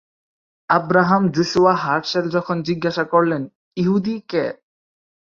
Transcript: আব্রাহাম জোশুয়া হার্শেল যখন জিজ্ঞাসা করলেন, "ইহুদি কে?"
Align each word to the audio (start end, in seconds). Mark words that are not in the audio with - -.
আব্রাহাম 0.69 1.23
জোশুয়া 1.31 1.73
হার্শেল 1.75 2.25
যখন 2.29 2.57
জিজ্ঞাসা 2.61 3.03
করলেন, 3.03 3.41
"ইহুদি 3.77 4.15
কে?" 4.29 4.45